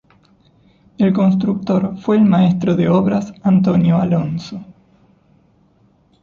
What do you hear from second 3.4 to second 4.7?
Antonio Alonso.